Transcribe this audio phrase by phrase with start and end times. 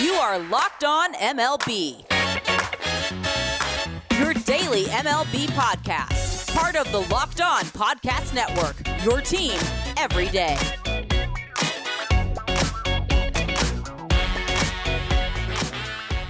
[0.00, 2.04] You are Locked On MLB.
[4.16, 6.54] Your daily MLB podcast.
[6.54, 8.76] Part of the Locked On Podcast Network.
[9.04, 9.58] Your team
[9.96, 10.56] every day.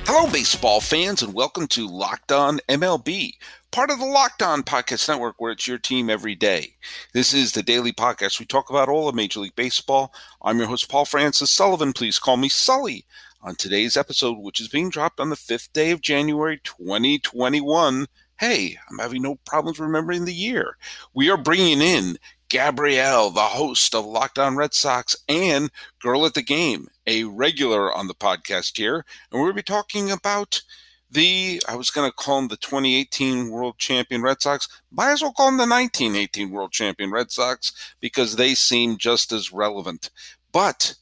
[0.06, 3.34] Hello, baseball fans, and welcome to Locked On MLB,
[3.70, 6.76] part of the Locked On Podcast Network, where it's your team every day.
[7.12, 8.40] This is the daily podcast.
[8.40, 10.14] We talk about all of Major League Baseball.
[10.40, 11.92] I'm your host, Paul Francis Sullivan.
[11.92, 13.04] Please call me Sully.
[13.40, 18.06] On today's episode, which is being dropped on the 5th day of January 2021,
[18.40, 20.76] hey, I'm having no problems remembering the year.
[21.14, 25.70] We are bringing in Gabrielle, the host of Locked On Red Sox and
[26.00, 29.04] Girl at the Game, a regular on the podcast here.
[29.30, 30.60] And to be talking about
[31.08, 34.68] the, I was going to call them the 2018 World Champion Red Sox.
[34.90, 39.30] Might as well call them the 1918 World Champion Red Sox because they seem just
[39.30, 40.10] as relevant.
[40.50, 40.96] But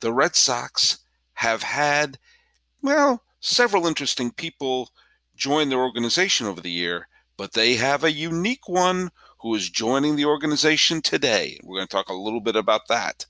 [0.00, 1.03] the Red Sox
[1.34, 2.18] have had,
[2.82, 4.90] well, several interesting people
[5.36, 9.10] join their organization over the year, but they have a unique one
[9.40, 11.58] who is joining the organization today.
[11.62, 13.26] We're going to talk a little bit about that.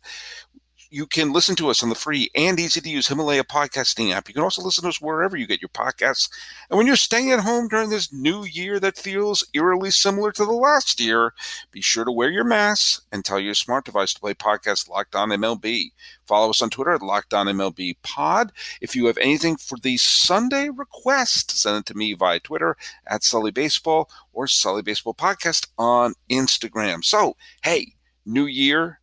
[0.95, 4.29] You can listen to us on the free and easy to use Himalaya podcasting app.
[4.29, 6.31] You can also listen to us wherever you get your podcasts.
[6.71, 10.45] And when you're staying at home during this new year that feels eerily similar to
[10.45, 11.35] the last year,
[11.73, 15.17] be sure to wear your mask and tell your smart device to play podcast Locked
[15.17, 15.91] On MLB.
[16.27, 18.53] Follow us on Twitter at Locked On MLB Pod.
[18.81, 22.77] If you have anything for the Sunday request, send it to me via Twitter
[23.09, 27.05] at Sully Baseball or Sully Baseball Podcast on Instagram.
[27.05, 29.01] So, hey, new year,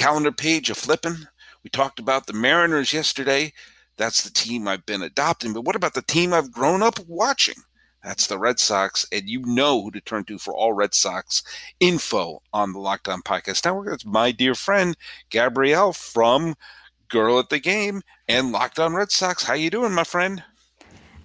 [0.00, 1.26] calendar page a flipping.
[1.62, 3.52] We talked about the Mariners yesterday.
[3.98, 5.52] That's the team I've been adopting.
[5.52, 7.56] But what about the team I've grown up watching?
[8.02, 11.42] That's the Red Sox, and you know who to turn to for all Red Sox
[11.80, 13.88] info on the Locked On Podcast Network.
[13.88, 14.96] That's my dear friend
[15.28, 16.54] Gabrielle from
[17.10, 19.44] Girl at the Game and Locked On Red Sox.
[19.44, 20.42] How you doing, my friend?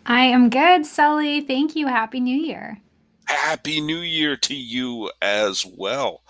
[0.05, 1.39] I am good, Sully.
[1.39, 1.87] Thank you.
[1.87, 2.81] Happy New Year.
[3.27, 6.23] Happy New Year to you as well.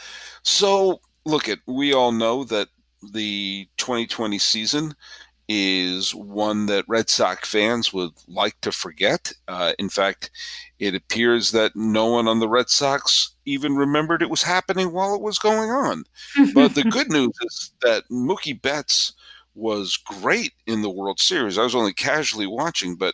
[0.43, 2.69] So, look at we all know that
[3.13, 4.95] the 2020 season
[5.47, 9.31] is one that Red Sox fans would like to forget.
[9.47, 10.31] Uh, in fact,
[10.79, 15.13] it appears that no one on the Red Sox even remembered it was happening while
[15.13, 16.03] it was going on.
[16.53, 19.13] but the good news is that Mookie Betts
[19.53, 21.57] was great in the World Series.
[21.57, 23.13] I was only casually watching, but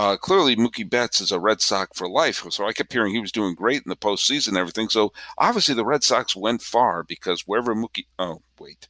[0.00, 2.46] uh, clearly Mookie Betts is a Red Sox for life.
[2.48, 4.88] So I kept hearing he was doing great in the postseason and everything.
[4.88, 8.88] So obviously the Red Sox went far because wherever Mookie, oh, wait,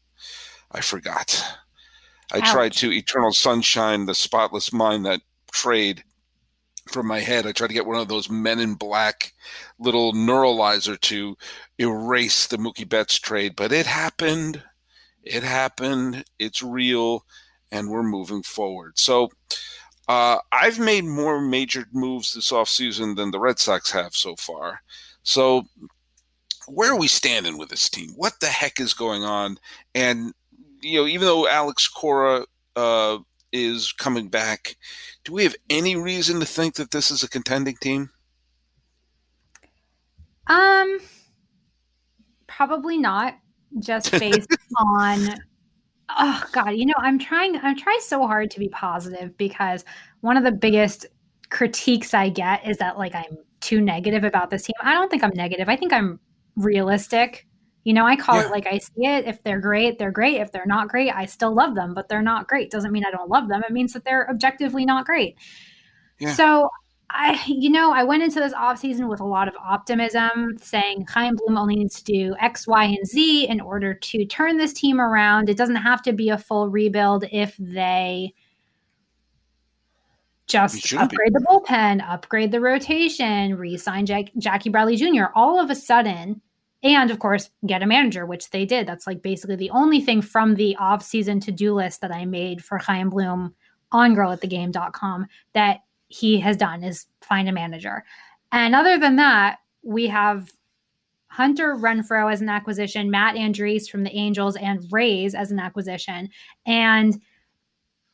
[0.70, 1.44] I forgot.
[2.32, 2.52] I Ouch.
[2.52, 5.20] tried to Eternal Sunshine, the Spotless Mind, that
[5.50, 6.04] trade
[6.88, 7.44] from my head.
[7.44, 9.32] I tried to get one of those Men in Black
[9.80, 11.36] little neuralizer to
[11.76, 14.62] erase the Mookie Betts trade, but it happened.
[15.24, 16.24] It happened.
[16.38, 17.24] It's real,
[17.72, 18.96] and we're moving forward.
[18.96, 19.30] So
[20.10, 24.82] uh, I've made more major moves this offseason than the Red Sox have so far.
[25.22, 25.68] So
[26.66, 28.10] where are we standing with this team?
[28.16, 29.58] What the heck is going on?
[29.94, 30.32] And
[30.82, 32.44] you know, even though Alex Cora
[32.74, 33.18] uh,
[33.52, 34.74] is coming back,
[35.22, 38.10] do we have any reason to think that this is a contending team?
[40.48, 40.98] Um,
[42.48, 43.36] probably not.
[43.78, 45.36] Just based on,
[46.18, 47.56] oh God, you know, I'm trying.
[47.56, 49.84] I'm trying so hard to be positive because
[50.20, 51.06] one of the biggest
[51.50, 54.74] critiques I get is that like I'm too negative about this team.
[54.82, 55.68] I don't think I'm negative.
[55.68, 56.20] I think I'm
[56.56, 57.46] realistic
[57.84, 58.46] you know, I call yeah.
[58.46, 59.26] it like I see it.
[59.26, 60.40] If they're great, they're great.
[60.40, 62.70] If they're not great, I still love them, but they're not great.
[62.70, 63.62] Doesn't mean I don't love them.
[63.66, 65.36] It means that they're objectively not great.
[66.18, 66.34] Yeah.
[66.34, 66.68] So
[67.12, 71.36] I, you know, I went into this offseason with a lot of optimism, saying Chaim
[71.36, 75.00] Bloom only needs to do X, Y, and Z in order to turn this team
[75.00, 75.48] around.
[75.48, 78.32] It doesn't have to be a full rebuild if they
[80.46, 81.38] just upgrade be.
[81.38, 85.26] the bullpen, upgrade the rotation, re-sign Jack- Jackie Bradley Jr.
[85.34, 86.40] All of a sudden,
[86.82, 90.22] and of course get a manager which they did that's like basically the only thing
[90.22, 93.54] from the off-season to-do list that i made for chaim bloom
[93.92, 95.80] on girlatthegame.com that
[96.10, 98.04] he has done is find a manager
[98.52, 100.50] and other than that we have
[101.28, 106.28] hunter Renfroe as an acquisition matt andriese from the angels and rays as an acquisition
[106.66, 107.20] and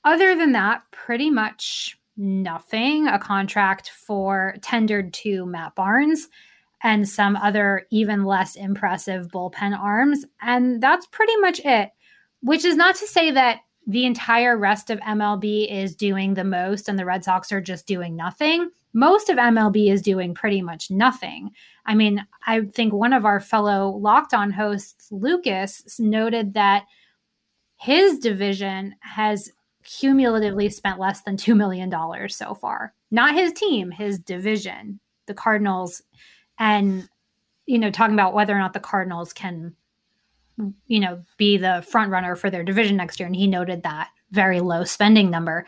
[0.04, 6.28] other than that pretty much nothing a contract for tendered to matt barnes
[6.82, 10.24] and some other even less impressive bullpen arms.
[10.40, 11.90] And that's pretty much it,
[12.42, 16.88] which is not to say that the entire rest of MLB is doing the most
[16.88, 18.70] and the Red Sox are just doing nothing.
[18.92, 21.50] Most of MLB is doing pretty much nothing.
[21.84, 26.84] I mean, I think one of our fellow locked on hosts, Lucas, noted that
[27.76, 29.52] his division has
[29.84, 31.92] cumulatively spent less than $2 million
[32.28, 32.92] so far.
[33.10, 36.02] Not his team, his division, the Cardinals.
[36.58, 37.08] And,
[37.66, 39.76] you know, talking about whether or not the Cardinals can,
[40.86, 43.26] you know, be the front runner for their division next year.
[43.26, 45.66] And he noted that very low spending number.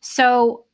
[0.00, 0.64] So,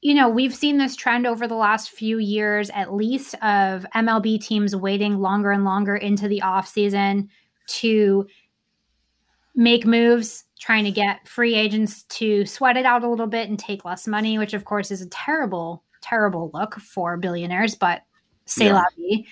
[0.00, 4.40] you know, we've seen this trend over the last few years, at least, of MLB
[4.40, 7.28] teams waiting longer and longer into the offseason
[7.68, 8.26] to
[9.54, 13.58] make moves trying to get free agents to sweat it out a little bit and
[13.58, 18.02] take less money, which of course is a terrible, terrible look for billionaires, but
[18.46, 18.74] say yeah.
[18.74, 19.24] la vie.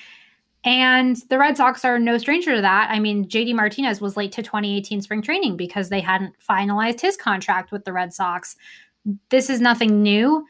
[0.63, 2.91] And the Red Sox are no stranger to that.
[2.91, 7.17] I mean, JD Martinez was late to 2018 spring training because they hadn't finalized his
[7.17, 8.57] contract with the Red Sox.
[9.31, 10.45] This is nothing new.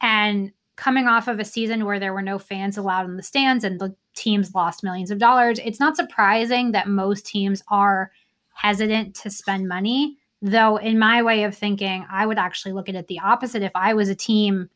[0.00, 3.64] And coming off of a season where there were no fans allowed in the stands
[3.64, 8.12] and the teams lost millions of dollars, it's not surprising that most teams are
[8.54, 10.16] hesitant to spend money.
[10.42, 13.62] Though, in my way of thinking, I would actually look at it the opposite.
[13.62, 14.68] If I was a team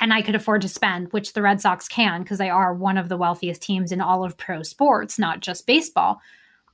[0.00, 2.96] and I could afford to spend, which the Red Sox can, because they are one
[2.96, 6.20] of the wealthiest teams in all of pro sports, not just baseball,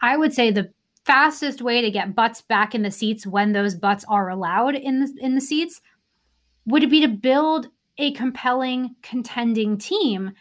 [0.00, 0.70] I would say the
[1.04, 5.00] fastest way to get butts back in the seats when those butts are allowed in
[5.00, 5.80] the in the seats
[6.66, 7.68] would be to build
[7.98, 10.32] a compelling contending team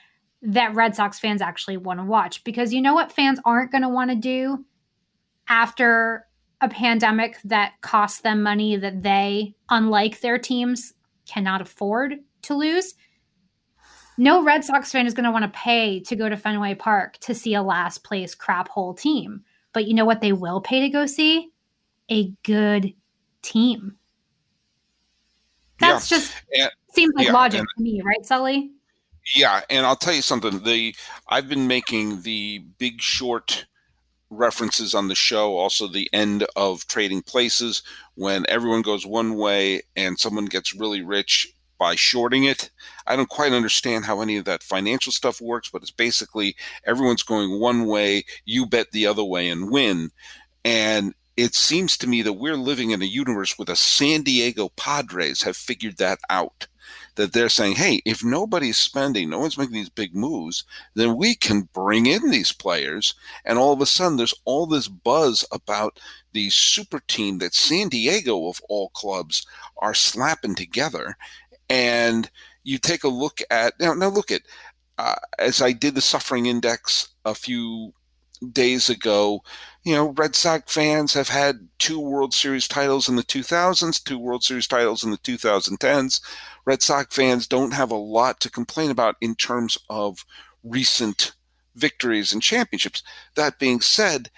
[0.42, 2.44] that Red Sox fans actually want to watch.
[2.44, 4.66] Because you know what fans aren't going to want to do
[5.48, 6.26] after
[6.62, 10.94] a pandemic that costs them money that they, unlike their teams,
[11.26, 12.96] cannot afford to lose.
[14.18, 17.18] No Red Sox fan is going to want to pay to go to Fenway Park
[17.20, 19.44] to see a last place crap hole team.
[19.74, 21.50] But you know what they will pay to go see?
[22.10, 22.94] A good
[23.42, 23.96] team.
[25.80, 26.18] That's yeah.
[26.18, 28.72] just and, seems like yeah, logic and, to me, right, Sully?
[29.36, 30.64] Yeah, and I'll tell you something.
[30.64, 30.96] The
[31.28, 33.66] I've been making the Big Short
[34.30, 37.84] references on the show, also the end of trading places
[38.16, 42.70] when everyone goes one way and someone gets really rich by shorting it.
[43.08, 46.56] I don't quite understand how any of that financial stuff works, but it's basically
[46.86, 50.12] everyone's going one way, you bet the other way and win.
[50.64, 54.70] And it seems to me that we're living in a universe where the San Diego
[54.70, 56.68] Padres have figured that out
[57.16, 60.64] that they're saying, hey, if nobody's spending, no one's making these big moves,
[60.96, 63.14] then we can bring in these players.
[63.46, 66.00] And all of a sudden, there's all this buzz about
[66.34, 69.46] the super team that San Diego, of all clubs,
[69.78, 71.16] are slapping together.
[71.74, 72.30] And
[72.64, 74.44] you take a look at now, now look at
[75.00, 77.94] uh, as I did the suffering index a few
[78.52, 79.42] days ago,
[79.84, 84.20] you know, Red Sox fans have had two World Series titles in the 2000s, two
[84.20, 86.22] World Series titles in the 2010s.
[86.64, 90.26] Red Sox fans don't have a lot to complain about in terms of
[90.64, 91.32] recent
[91.74, 93.02] victories and championships.
[93.36, 94.30] That being said,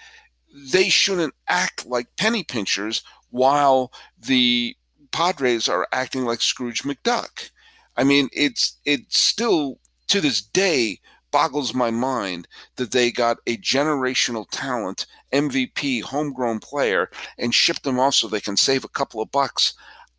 [0.72, 4.74] they shouldn't act like penny pinchers while the
[5.16, 7.50] Padres are acting like Scrooge McDuck.
[7.96, 9.78] I mean, it's it's still
[10.08, 12.46] to this day boggles my mind
[12.76, 17.08] that they got a generational talent MVP homegrown player
[17.38, 19.72] and shipped them off so they can save a couple of bucks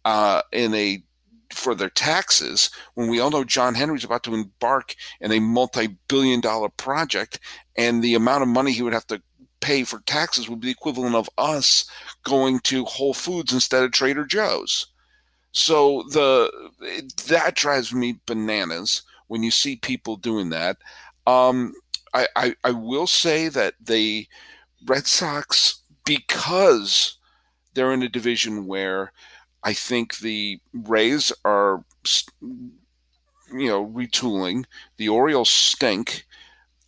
[0.03, 1.03] uh, in a
[1.53, 6.41] for their taxes when we all know John Henry's about to embark in a multi-billion
[6.41, 7.39] dollar project
[7.75, 9.21] and the amount of money he would have to
[9.59, 11.89] pay for taxes would be the equivalent of us
[12.23, 14.87] going to Whole Foods instead of Trader Joe's.
[15.51, 16.51] So the
[17.27, 20.77] that drives me bananas when you see people doing that.
[21.25, 21.73] Um,
[22.13, 24.27] I, I, I will say that the
[24.85, 27.17] Red Sox, because
[27.73, 29.11] they're in a division where
[29.63, 31.83] I think the Rays are,
[32.41, 32.71] you
[33.51, 34.65] know, retooling.
[34.97, 36.25] The Orioles stink.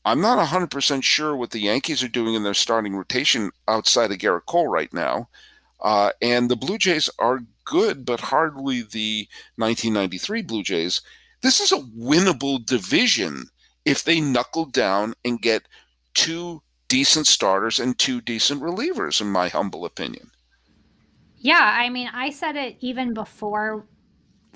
[0.06, 4.18] I'm not 100% sure what the Yankees are doing in their starting rotation outside of
[4.18, 5.30] Gerrit Cole right now.
[5.82, 9.28] Uh, and the Blue Jays are good, but hardly the
[9.58, 11.02] 1993 Blue Jays.
[11.42, 13.46] This is a winnable division
[13.86, 15.68] if they knuckle down and get
[16.14, 20.32] two decent starters and two decent relievers, in my humble opinion.
[21.38, 23.86] Yeah, I mean, I said it even before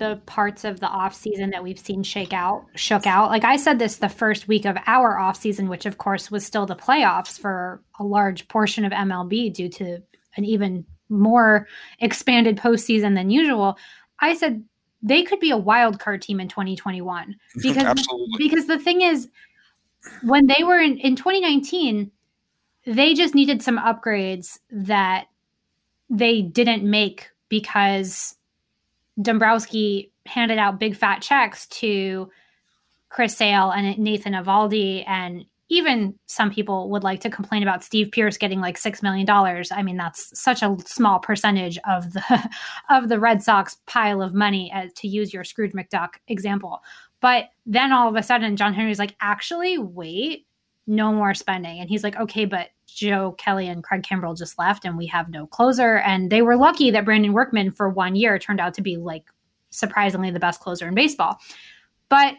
[0.04, 3.30] the parts of the off season that we've seen shake out shook out.
[3.30, 6.46] Like I said this the first week of our off season, which of course was
[6.46, 10.02] still the playoffs for a large portion of MLB due to
[10.36, 11.70] an even more
[12.00, 13.78] expanded postseason than usual.
[14.20, 14.66] I said
[15.02, 18.06] they could be a wild card team in 2021 because
[18.38, 19.30] because the thing is
[20.22, 22.12] when they were in, in 2019
[22.86, 25.28] they just needed some upgrades that
[26.10, 28.36] they didn't make because
[29.22, 32.30] Dombrowski handed out big fat checks to
[33.10, 35.04] Chris Sale and Nathan Eovaldi.
[35.08, 39.26] and even some people would like to complain about Steve Pearce getting like six million
[39.26, 39.72] dollars.
[39.72, 42.50] I mean, that's such a small percentage of the
[42.90, 46.82] of the Red Sox pile of money, as, to use your Scrooge McDuck example.
[47.22, 50.46] But then all of a sudden, John Henry's like, actually, wait,
[50.86, 54.86] no more spending, and he's like, okay, but Joe Kelly and Craig Kimbrel just left,
[54.86, 58.40] and we have no closer, and they were lucky that Brandon Workman for one year
[58.40, 59.26] turned out to be like
[59.70, 61.40] surprisingly the best closer in baseball,
[62.10, 62.36] but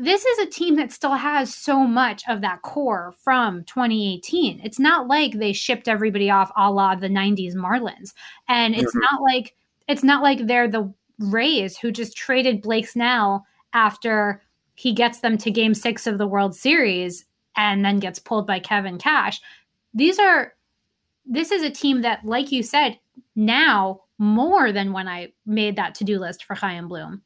[0.00, 4.58] this is a team that still has so much of that core from 2018.
[4.64, 8.14] It's not like they shipped everybody off a la the 90s Marlins.
[8.48, 9.00] And it's mm-hmm.
[9.00, 9.54] not like
[9.88, 13.44] it's not like they're the Rays who just traded Blake Snell
[13.74, 14.42] after
[14.74, 18.58] he gets them to game six of the World Series and then gets pulled by
[18.58, 19.38] Kevin Cash.
[19.94, 20.54] These are
[21.26, 22.98] this is a team that, like you said,
[23.36, 27.22] now more than when I made that to-do list for Chaim Bloom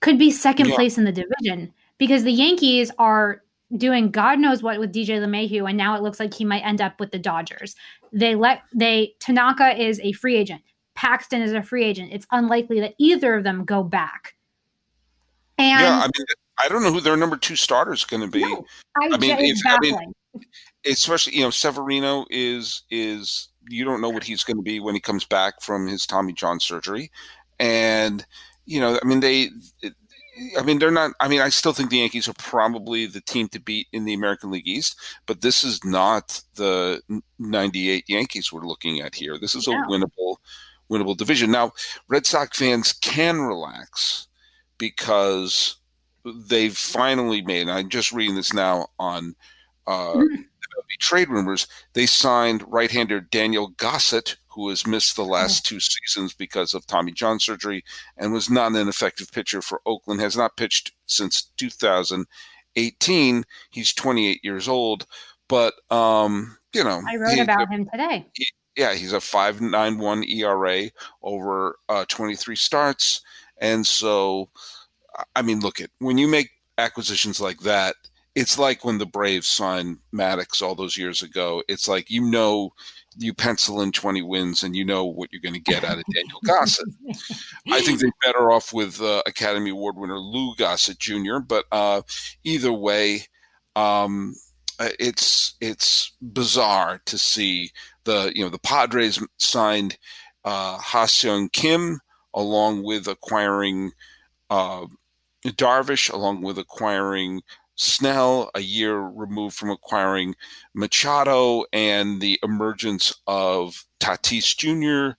[0.00, 0.74] could be second yeah.
[0.74, 3.42] place in the division because the Yankees are
[3.76, 6.80] doing God knows what with DJ LeMahieu, and now it looks like he might end
[6.80, 7.74] up with the Dodgers.
[8.12, 10.62] They let they Tanaka is a free agent.
[10.94, 12.10] Paxton is a free agent.
[12.12, 14.34] It's unlikely that either of them go back.
[15.58, 16.26] And yeah, I mean,
[16.58, 18.40] I don't know who their number two starter is going to be.
[18.40, 18.64] No,
[19.00, 20.12] I, I mean, if, I mean,
[20.86, 24.94] especially you know, Severino is is you don't know what he's going to be when
[24.94, 27.10] he comes back from his Tommy John surgery,
[27.58, 28.24] and
[28.64, 29.50] you know, I mean, they,
[30.58, 31.12] I mean, they're not.
[31.20, 34.14] I mean, I still think the Yankees are probably the team to beat in the
[34.14, 37.00] American League East, but this is not the
[37.38, 39.38] '98 Yankees we're looking at here.
[39.38, 39.82] This is yeah.
[39.82, 40.36] a winnable,
[40.90, 41.50] winnable division.
[41.50, 41.72] Now,
[42.08, 44.28] Red Sox fans can relax
[44.78, 45.76] because
[46.48, 47.68] they've finally made.
[47.68, 49.34] I'm just reading this now on
[49.86, 50.42] uh, mm-hmm.
[50.98, 51.66] Trade rumors.
[51.92, 57.12] They signed right-hander Daniel Gossett, who has missed the last two seasons because of Tommy
[57.12, 57.84] John surgery
[58.16, 63.44] and was not an effective pitcher for Oakland, has not pitched since 2018.
[63.70, 65.06] He's 28 years old,
[65.48, 67.02] but, um, you know.
[67.06, 68.26] I wrote he, about him today.
[68.34, 70.90] He, yeah, he's a 5.91 ERA
[71.22, 73.22] over uh, 23 starts.
[73.58, 74.48] And so,
[75.34, 77.96] I mean, look at when you make acquisitions like that,
[78.36, 81.62] it's like when the Braves signed Maddux all those years ago.
[81.68, 82.70] It's like you know
[83.16, 86.04] you pencil in 20 wins and you know what you're going to get out of
[86.14, 86.86] Daniel Gossett.
[87.72, 92.02] I think they're better off with uh, Academy Award winner Lou Gossett Jr., but uh,
[92.44, 93.22] either way,
[93.74, 94.34] um,
[94.78, 97.70] uh, it's it's bizarre to see
[98.04, 99.96] the you know the Padres signed
[100.44, 102.00] uh, Ha-Seong Kim
[102.34, 103.92] along with acquiring
[104.50, 104.84] uh,
[105.46, 107.40] Darvish, along with acquiring
[107.76, 110.34] Snell, a year removed from acquiring
[110.74, 115.16] Machado, and the emergence of Tatis Jr.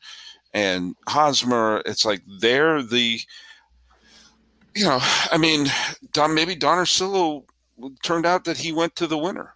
[0.54, 1.82] and Hosmer.
[1.86, 3.20] It's like they're the,
[4.76, 5.00] you know,
[5.32, 5.68] I mean,
[6.12, 7.44] Don, maybe Don Orsillo
[8.04, 9.56] turned out that he went to the winner.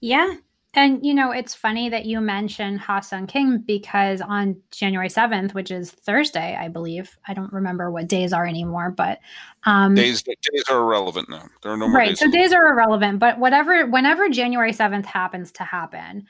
[0.00, 0.34] Yeah,
[0.76, 5.70] and you know, it's funny that you mentioned Ha-Seong Kim because on January 7th, which
[5.70, 7.16] is Thursday, I believe.
[7.26, 9.18] I don't remember what days are anymore, but
[9.64, 11.48] um days days are irrelevant now.
[11.62, 12.10] There are no more Right.
[12.10, 16.26] Days so days are irrelevant, but whatever whenever January 7th happens to happen,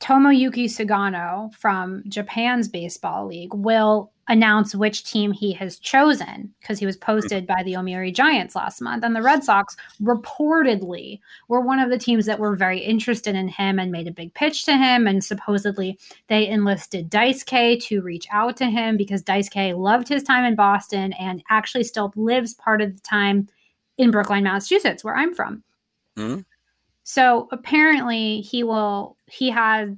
[0.00, 6.86] Tomoyuki Sugano from Japan's baseball league will announce which team he has chosen because he
[6.86, 9.04] was posted by the Yomiuri Giants last month.
[9.04, 13.48] And the Red Sox reportedly were one of the teams that were very interested in
[13.48, 15.06] him and made a big pitch to him.
[15.06, 20.08] And supposedly they enlisted Dice K to reach out to him because Dice K loved
[20.08, 23.48] his time in Boston and actually still lives part of the time
[23.96, 25.62] in Brookline, Massachusetts, where I'm from.
[26.16, 26.40] Mm-hmm.
[27.04, 29.96] So apparently he will he had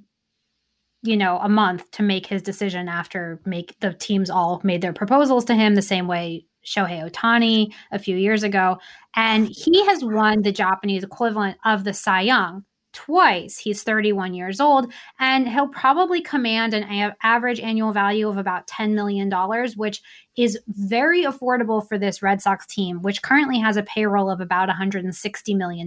[1.02, 4.93] you know a month to make his decision after make the teams all made their
[4.93, 8.78] proposals to him the same way Shohei Ohtani a few years ago
[9.14, 13.59] and he has won the Japanese equivalent of the Cy Young twice.
[13.59, 18.67] He's 31 years old and he'll probably command an a- average annual value of about
[18.67, 19.31] $10 million,
[19.76, 20.02] which
[20.37, 24.69] is very affordable for this Red Sox team, which currently has a payroll of about
[24.69, 25.87] $160 million,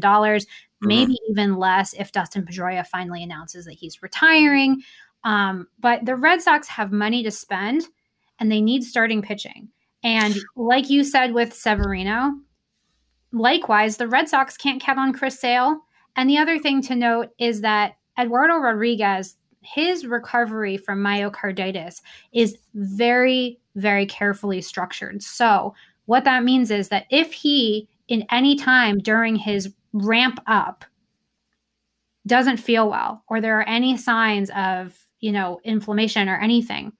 [0.82, 0.88] mm-hmm.
[0.88, 4.82] maybe even less if Dustin Pedroia finally announces that he's retiring.
[5.24, 7.84] Um, but the Red Sox have money to spend
[8.40, 9.70] and they need starting pitching.
[10.04, 12.32] And like you said with Severino,
[13.32, 15.82] likewise, the Red Sox can't count on Chris Sale
[16.16, 22.02] and the other thing to note is that Eduardo Rodriguez, his recovery from myocarditis
[22.34, 25.24] is very, very carefully structured.
[25.24, 25.74] So,
[26.06, 30.86] what that means is that if he, in any time during his ramp up,
[32.28, 36.92] doesn't feel well, or there are any signs of, you know, inflammation or anything,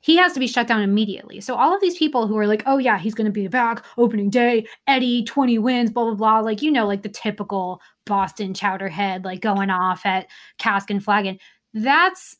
[0.00, 1.40] he has to be shut down immediately.
[1.40, 3.84] So all of these people who are like, oh yeah, he's going to be back
[3.96, 6.40] opening day, Eddie, 20 wins, blah, blah, blah.
[6.40, 10.26] Like, you know, like the typical Boston chowderhead, like going off at
[10.58, 11.38] cask and flagon.
[11.72, 12.36] That's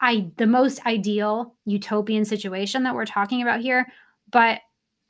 [0.00, 3.86] I the most ideal utopian situation that we're talking about here.
[4.30, 4.60] But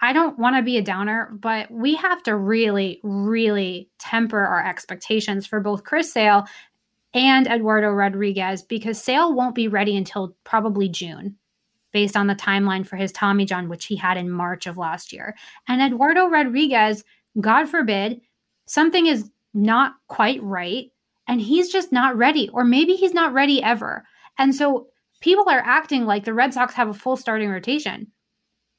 [0.04, 4.64] I don't want to be a downer, but we have to really, really temper our
[4.64, 6.44] expectations for both Chris Sale
[7.14, 11.36] and Eduardo Rodriguez because Sale won't be ready until probably June
[11.90, 15.10] based on the timeline for his Tommy John, which he had in March of last
[15.10, 15.34] year.
[15.68, 17.02] And Eduardo Rodriguez,
[17.40, 18.20] God forbid,
[18.66, 20.90] something is not quite right
[21.26, 24.04] and he's just not ready, or maybe he's not ready ever.
[24.36, 24.88] And so
[25.20, 28.08] people are acting like the Red Sox have a full starting rotation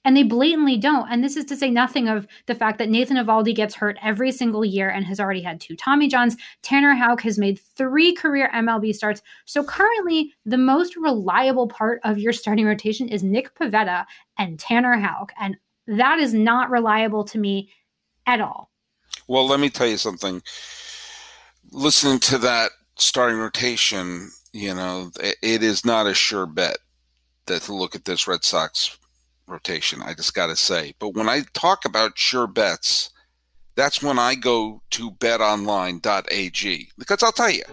[0.05, 1.11] and they blatantly don't.
[1.11, 4.31] And this is to say nothing of the fact that Nathan Eovaldi gets hurt every
[4.31, 6.37] single year and has already had two Tommy Johns.
[6.61, 9.23] Tanner Houck has made three career MLB starts.
[9.45, 14.05] So currently, the most reliable part of your starting rotation is Nick Pivetta
[14.37, 15.33] and Tanner Houck.
[15.41, 15.57] And
[15.87, 17.69] that is not reliable to me
[18.27, 18.71] at all.
[19.27, 20.43] Well, let me tell you something.
[21.71, 26.77] Listening to that starting rotation, you know, it is not a sure bet
[27.47, 28.97] that to look at this Red Sox
[29.47, 30.01] rotation.
[30.01, 30.93] I just got to say.
[30.99, 33.11] But when I talk about sure bets,
[33.75, 37.63] that's when I go to betonline.ag because I'll tell you,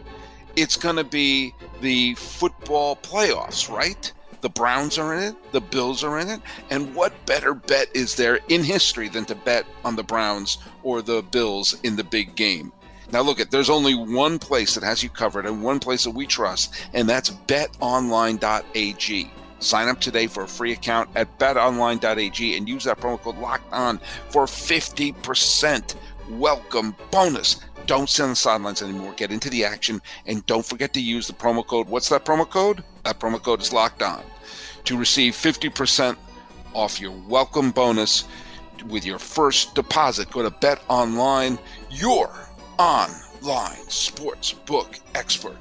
[0.57, 4.13] it's going to be the football playoffs, right?
[4.41, 8.17] The Browns are in it, the Bills are in it, and what better bet is
[8.17, 12.35] there in history than to bet on the Browns or the Bills in the big
[12.35, 12.73] game?
[13.13, 16.11] Now look at there's only one place that has you covered and one place that
[16.11, 19.31] we trust, and that's betonline.ag.
[19.63, 23.73] Sign up today for a free account at betonline.ag and use that promo code locked
[23.73, 25.95] on for 50%
[26.31, 27.61] welcome bonus.
[27.87, 29.13] Don't sit on the sidelines anymore.
[29.17, 31.89] Get into the action and don't forget to use the promo code.
[31.89, 32.83] What's that promo code?
[33.05, 34.23] That promo code is locked on
[34.85, 36.17] to receive 50%
[36.75, 38.25] off your welcome bonus
[38.89, 40.31] with your first deposit.
[40.31, 41.59] Go to Bet Online,
[41.91, 42.35] your
[42.79, 45.59] online sports book expert.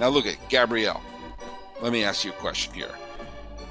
[0.00, 1.02] Now look at Gabrielle.
[1.82, 2.94] Let me ask you a question here.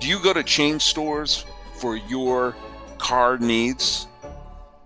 [0.01, 2.55] Do you go to chain stores for your
[2.97, 4.07] car needs?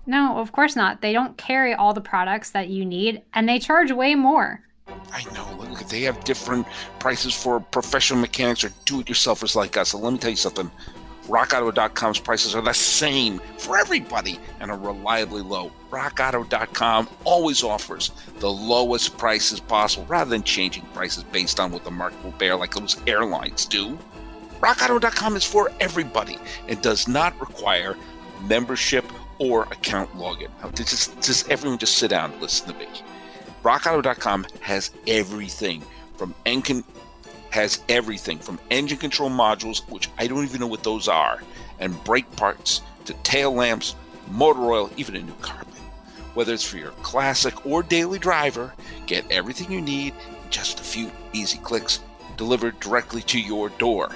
[0.05, 1.01] No, of course not.
[1.01, 4.59] They don't carry all the products that you need and they charge way more.
[5.13, 5.55] I know.
[5.57, 6.67] Look, they have different
[6.99, 9.91] prices for professional mechanics or do it yourselfers like us.
[9.91, 10.69] So let me tell you something.
[11.27, 15.71] RockAuto.com's prices are the same for everybody and are reliably low.
[15.91, 21.89] RockAuto.com always offers the lowest prices possible rather than changing prices based on what the
[21.89, 23.97] market will bear like those airlines do.
[24.65, 27.95] RockAuto.com is for everybody and does not require
[28.47, 29.05] membership
[29.37, 30.47] or account login.
[30.63, 32.87] Now, just, just everyone just sit down and listen to me.
[33.61, 35.83] RockAuto.com has everything
[36.17, 36.83] from engine
[37.51, 41.43] has everything from engine control modules, which I don't even know what those are,
[41.79, 43.95] and brake parts to tail lamps,
[44.31, 45.75] motor oil, even a new carpet.
[46.33, 48.73] Whether it's for your classic or daily driver,
[49.05, 51.99] get everything you need in just a few easy clicks
[52.35, 54.09] delivered directly to your door.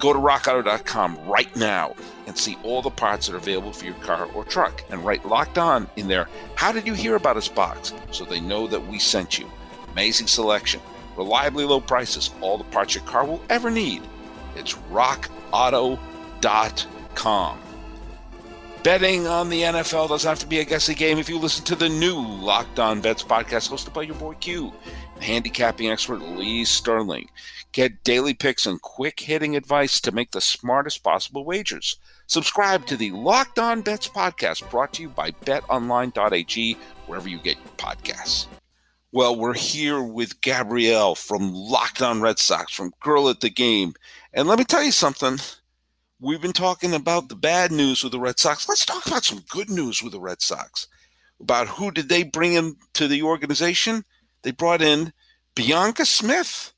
[0.00, 1.94] Go to rockauto.com right now
[2.26, 5.26] and see all the parts that are available for your car or truck and write
[5.26, 6.26] locked on in there.
[6.54, 7.92] How did you hear about us box?
[8.10, 9.48] So they know that we sent you.
[9.92, 10.80] Amazing selection,
[11.18, 14.02] reliably low prices, all the parts your car will ever need.
[14.56, 16.00] It's rockauto.com.
[18.82, 21.76] Betting on the NFL doesn't have to be a guessing game if you listen to
[21.76, 24.72] the new Locked On Bets podcast hosted by your boy Q,
[25.22, 27.28] handicapping expert Lee Sterling.
[27.72, 31.96] Get daily picks and quick hitting advice to make the smartest possible wagers.
[32.26, 37.58] Subscribe to the Locked On Bets podcast brought to you by betonline.ag, wherever you get
[37.58, 38.46] your podcasts.
[39.12, 43.94] Well, we're here with Gabrielle from Locked On Red Sox, from Girl at the Game.
[44.32, 45.38] And let me tell you something.
[46.20, 48.68] We've been talking about the bad news with the Red Sox.
[48.68, 50.86] Let's talk about some good news with the Red Sox.
[51.40, 54.04] About who did they bring in to the organization?
[54.42, 55.12] They brought in
[55.54, 56.72] Bianca Smith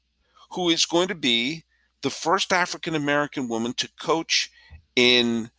[0.53, 1.65] who is going to be
[2.03, 4.51] the first African American woman to coach
[4.97, 5.51] in,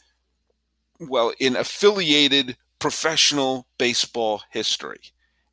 [0.99, 4.99] well, in affiliated professional baseball history.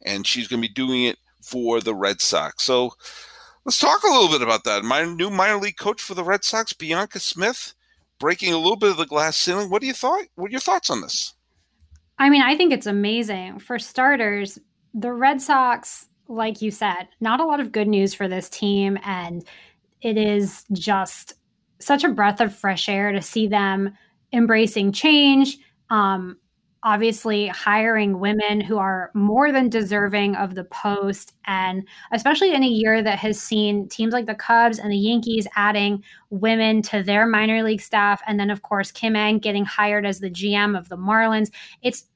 [0.02, 2.64] And she's going to be doing it for the Red Sox.
[2.64, 2.92] So
[3.64, 4.84] let's talk a little bit about that.
[4.84, 7.74] My new minor league coach for the Red Sox, Bianca Smith,
[8.18, 9.70] breaking a little bit of the glass ceiling.
[9.70, 10.24] What do you thought?
[10.34, 11.34] What are your thoughts on this?
[12.18, 13.60] I mean, I think it's amazing.
[13.60, 14.58] For starters,
[14.92, 18.98] the Red Sox like you said, not a lot of good news for this team.
[19.04, 19.44] And
[20.00, 21.34] it is just
[21.80, 23.92] such a breath of fresh air to see them
[24.32, 25.58] embracing change.
[25.90, 26.36] Um,
[26.82, 31.34] obviously hiring women who are more than deserving of the post.
[31.46, 35.46] And especially in a year that has seen teams like the Cubs and the Yankees
[35.56, 38.22] adding women to their minor league staff.
[38.26, 41.50] And then, of course, Kim Ng getting hired as the GM of the Marlins.
[41.82, 42.06] It's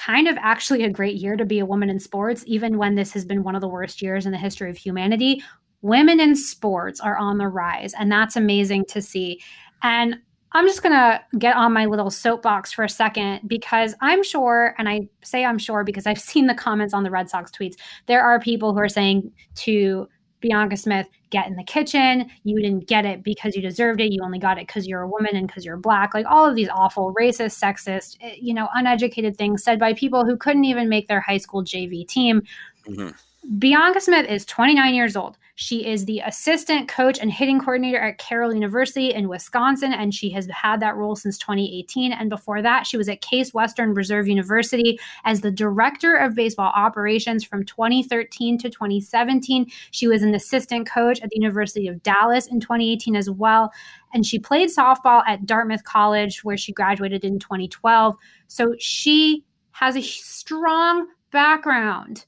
[0.00, 3.12] kind of actually a great year to be a woman in sports, even when this
[3.12, 5.42] has been one of the worst years in the history of humanity.
[5.82, 9.40] Women in sports are on the rise, and that's amazing to see.
[9.82, 10.16] And
[10.52, 14.74] I'm just going to get on my little soapbox for a second because I'm sure,
[14.78, 17.74] and I say I'm sure because I've seen the comments on the Red Sox tweets.
[18.06, 20.08] There are people who are saying to
[20.40, 22.30] Bianca Smith, get in the kitchen.
[22.44, 24.12] You didn't get it because you deserved it.
[24.12, 26.12] You only got it because you're a woman and because you're black.
[26.12, 30.24] Like all of these awful, racist, sexist, eh, you know, uneducated things said by people
[30.24, 32.42] who couldn't even make their high school JV team.
[32.86, 33.58] Mm-hmm.
[33.58, 35.36] Bianca Smith is 29 years old.
[35.62, 40.30] She is the assistant coach and hitting coordinator at Carroll University in Wisconsin, and she
[40.30, 42.14] has had that role since 2018.
[42.14, 46.72] And before that, she was at Case Western Reserve University as the director of baseball
[46.74, 49.70] operations from 2013 to 2017.
[49.90, 53.70] She was an assistant coach at the University of Dallas in 2018 as well.
[54.14, 58.16] And she played softball at Dartmouth College, where she graduated in 2012.
[58.46, 62.24] So she has a strong background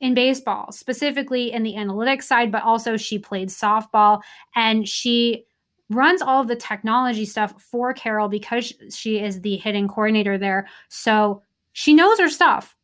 [0.00, 4.20] in baseball, specifically in the analytics side, but also she played softball
[4.54, 5.44] and she
[5.90, 10.68] runs all of the technology stuff for Carroll because she is the hitting coordinator there.
[10.88, 12.76] So she knows her stuff.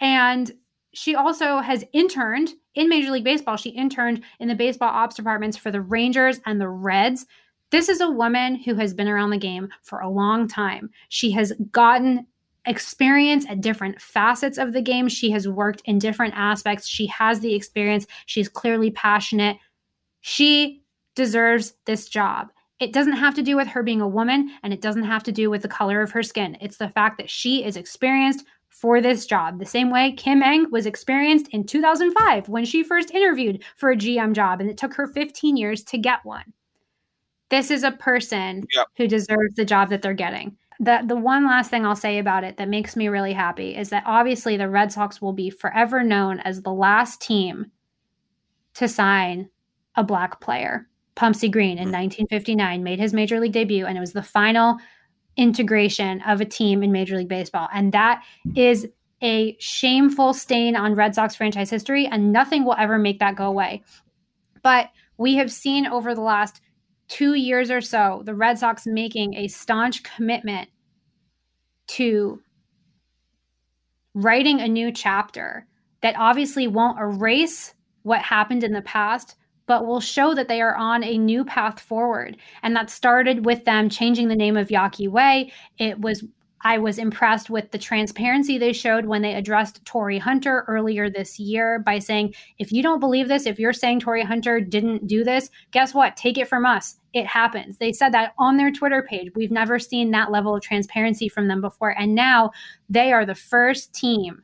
[0.00, 0.50] And
[0.92, 3.56] she also has interned in Major League Baseball.
[3.56, 7.26] She interned in the baseball ops departments for the Rangers and the Reds.
[7.70, 10.90] This is a woman who has been around the game for a long time.
[11.08, 12.26] She has gotten
[12.66, 15.08] experience at different facets of the game.
[15.08, 16.86] She has worked in different aspects.
[16.86, 18.06] She has the experience.
[18.26, 19.56] She's clearly passionate.
[20.20, 20.82] She
[21.14, 22.50] deserves this job.
[22.78, 25.32] It doesn't have to do with her being a woman and it doesn't have to
[25.32, 26.58] do with the color of her skin.
[26.60, 29.58] It's the fact that she is experienced for this job.
[29.58, 33.96] The same way Kim Ng was experienced in 2005 when she first interviewed for a
[33.96, 36.52] GM job and it took her 15 years to get one.
[37.48, 38.88] This is a person yep.
[38.96, 42.44] who deserves the job that they're getting the the one last thing I'll say about
[42.44, 46.02] it that makes me really happy is that obviously the Red Sox will be forever
[46.02, 47.70] known as the last team
[48.74, 49.48] to sign
[49.94, 50.86] a black player.
[51.16, 52.84] Pumpsie Green in 1959 hmm.
[52.84, 54.76] made his major league debut, and it was the final
[55.36, 57.68] integration of a team in Major League Baseball.
[57.72, 58.22] And that
[58.54, 58.86] is
[59.22, 63.46] a shameful stain on Red Sox franchise history, and nothing will ever make that go
[63.46, 63.82] away.
[64.62, 66.60] But we have seen over the last
[67.08, 70.68] two years or so, the Red Sox making a staunch commitment
[71.88, 72.40] to
[74.14, 75.66] writing a new chapter
[76.02, 80.76] that obviously won't erase what happened in the past, but will show that they are
[80.76, 82.36] on a new path forward.
[82.62, 85.52] And that started with them changing the name of Yawkey Way.
[85.78, 86.24] It was
[86.62, 91.38] I was impressed with the transparency they showed when they addressed Torii Hunter earlier this
[91.38, 95.22] year by saying, if you don't believe this, if you're saying Torii Hunter didn't do
[95.22, 96.16] this, guess what?
[96.16, 96.96] Take it from us.
[97.12, 97.78] It happens.
[97.78, 99.32] They said that on their Twitter page.
[99.34, 101.90] We've never seen that level of transparency from them before.
[101.98, 102.52] And now
[102.88, 104.42] they are the first team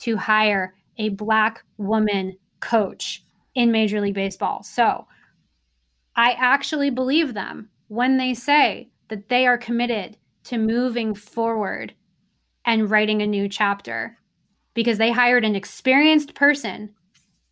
[0.00, 3.22] to hire a Black woman coach
[3.54, 4.62] in Major League Baseball.
[4.62, 5.06] So
[6.16, 11.94] I actually believe them when they say that they are committed to moving forward
[12.64, 14.16] and writing a new chapter
[14.74, 16.94] because they hired an experienced person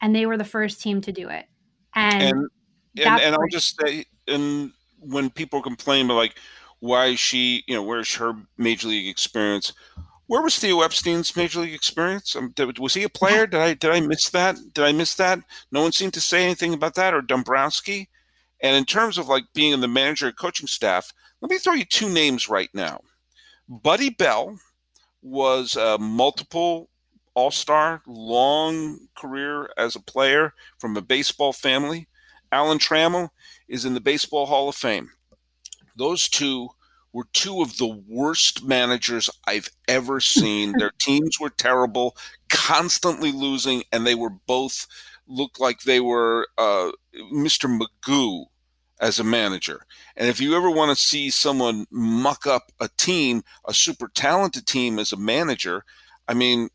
[0.01, 1.47] and they were the first team to do it.
[1.95, 2.49] And and,
[2.97, 6.39] and, and I'll just say, and when people complain about like
[6.81, 9.73] why she, you know, where's her major league experience?
[10.27, 12.37] Where was Theo Epstein's major league experience?
[12.37, 13.47] Um, did, was he a player?
[13.47, 14.57] Did I did I miss that?
[14.75, 15.41] Did I miss that?
[15.73, 18.09] No one seemed to say anything about that or Dombrowski.
[18.61, 21.75] And in terms of like being in the manager and coaching staff, let me throw
[21.75, 23.01] you two names right now.
[23.69, 24.59] Buddy Bell
[25.23, 26.91] was a multiple
[27.35, 32.09] all star, long career as a player from a baseball family.
[32.51, 33.29] Alan Trammell
[33.69, 35.11] is in the Baseball Hall of Fame.
[35.95, 36.71] Those two
[37.13, 40.73] were two of the worst managers I've ever seen.
[40.73, 42.17] Their teams were terrible,
[42.49, 44.87] constantly losing, and they were both
[45.27, 46.91] looked like they were uh,
[47.33, 47.69] Mr.
[47.69, 48.47] Magoo
[49.01, 49.83] as a manager.
[50.17, 54.67] And if you ever want to see someone muck up a team, a super talented
[54.67, 55.85] team as a manager,
[56.27, 56.69] I mean,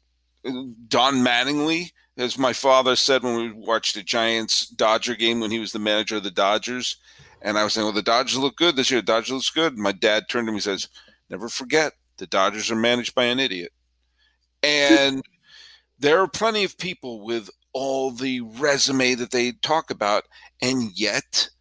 [0.43, 5.59] Don Mattingly, as my father said when we watched the Giants Dodger game when he
[5.59, 6.97] was the manager of the Dodgers.
[7.41, 9.01] And I was saying, well, the Dodgers look good this year.
[9.01, 9.77] The Dodgers looks good.
[9.77, 10.87] My dad turned to me and says,
[11.29, 13.73] never forget, the Dodgers are managed by an idiot.
[14.61, 15.23] And
[15.99, 20.23] there are plenty of people with all the resume that they talk about.
[20.61, 21.49] And yet–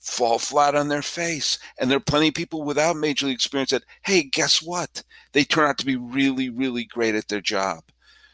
[0.00, 1.58] fall flat on their face.
[1.78, 5.02] And there are plenty of people without major league experience that, hey, guess what?
[5.32, 7.84] They turn out to be really, really great at their job.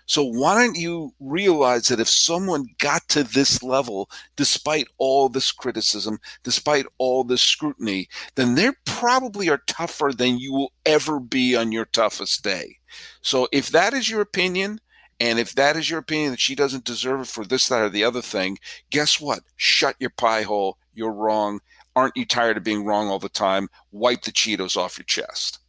[0.08, 5.50] So why don't you realize that if someone got to this level, despite all this
[5.50, 11.56] criticism, despite all this scrutiny, then they probably are tougher than you will ever be
[11.56, 12.78] on your toughest day.
[13.20, 14.80] So if that is your opinion,
[15.18, 17.88] and if that is your opinion that she doesn't deserve it for this, that, or
[17.88, 18.58] the other thing,
[18.90, 19.40] guess what?
[19.56, 20.78] Shut your pie hole.
[20.96, 21.60] You're wrong.
[21.94, 23.68] Aren't you tired of being wrong all the time?
[23.92, 25.60] Wipe the Cheetos off your chest.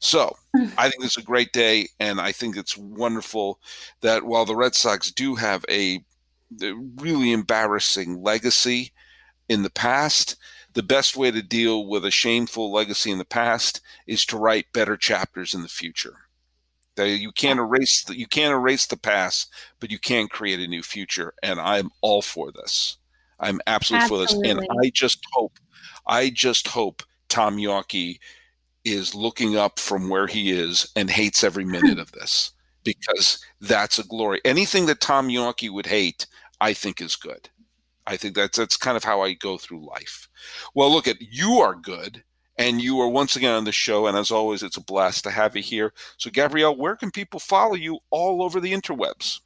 [0.00, 0.72] So mm.
[0.76, 3.60] I think it's a great day, and I think it's wonderful
[4.00, 6.04] that while the Red Sox do have a
[6.96, 8.92] really embarrassing legacy
[9.48, 10.36] in the past,
[10.74, 14.72] the best way to deal with a shameful legacy in the past is to write
[14.72, 16.16] better chapters in the future.
[16.96, 20.82] You can't erase the, you can't erase the past, but you can create a new
[20.82, 21.32] future.
[21.42, 22.98] And I'm all for this.
[23.42, 24.26] I'm absolutely, absolutely.
[24.26, 24.50] for this.
[24.50, 25.58] And I just hope,
[26.06, 28.18] I just hope Tom Yawkey
[28.84, 32.52] is looking up from where he is and hates every minute of this
[32.84, 34.40] because that's a glory.
[34.44, 36.26] Anything that Tom Yawkey would hate,
[36.60, 37.48] I think is good.
[38.06, 40.28] I think that's that's kind of how I go through life.
[40.74, 42.24] Well, look at you are good
[42.58, 44.06] and you are once again on the show.
[44.06, 45.92] And as always, it's a blast to have you here.
[46.16, 49.40] So, Gabrielle, where can people follow you all over the interwebs?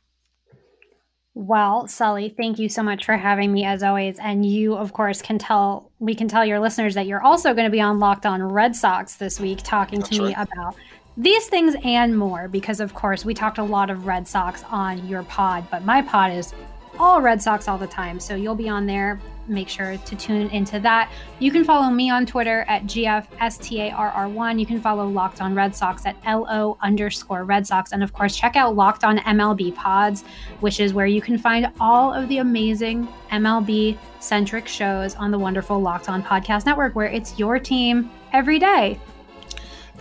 [1.39, 4.19] Well, Sully, thank you so much for having me as always.
[4.19, 7.67] And you, of course, can tell we can tell your listeners that you're also going
[7.67, 10.29] to be on Locked On Red Sox this week, talking That's to right.
[10.29, 10.77] me about
[11.19, 12.49] these things and more.
[12.49, 16.01] Because of course, we talked a lot of Red Sox on your pod, but my
[16.01, 16.55] pod is
[16.99, 18.19] all Red Sox all the time.
[18.19, 21.11] So you'll be on there make sure to tune into that.
[21.39, 24.61] You can follow me on Twitter at GFSTARR1.
[24.61, 27.93] You can follow Locked on Red Sox at LO underscore Red Sox.
[27.93, 30.25] And of course, check out Locked on MLB Pods,
[30.61, 35.39] which is where you can find all of the amazing MLB centric shows on the
[35.39, 38.99] wonderful Locked on Podcast Network, where it's your team every day.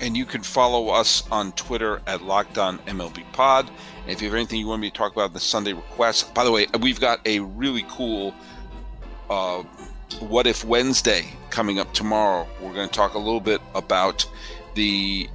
[0.01, 3.69] And you can follow us on Twitter at Locked On MLB Pod.
[4.03, 6.33] And if you have anything you want me to talk about in the Sunday request,
[6.33, 8.35] by the way, we've got a really cool
[9.29, 9.63] uh,
[10.19, 12.47] What If Wednesday coming up tomorrow.
[12.61, 14.25] We're going to talk a little bit about
[14.73, 15.29] the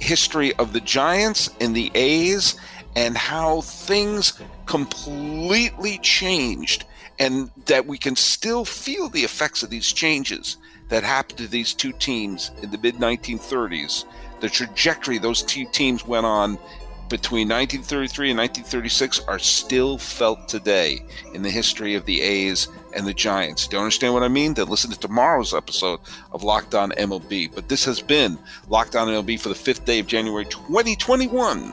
[0.00, 2.58] history of the Giants and the A's
[2.96, 6.84] and how things completely changed
[7.18, 10.56] and that we can still feel the effects of these changes
[10.88, 14.04] that happened to these two teams in the mid 1930s.
[14.40, 16.58] The trajectory those two teams went on
[17.08, 21.02] between 1933 and 1936 are still felt today
[21.34, 23.66] in the history of the A's and the Giants.
[23.66, 24.54] Don't understand what I mean?
[24.54, 26.00] Then listen to tomorrow's episode
[26.32, 27.54] of Locked On MLB.
[27.54, 31.72] But this has been Locked On MLB for the fifth day of January 2021.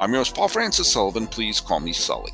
[0.00, 1.26] I'm your host, Paul Francis Sullivan.
[1.26, 2.32] Please call me Sully.